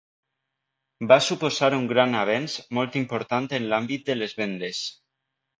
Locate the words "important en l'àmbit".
3.05-4.11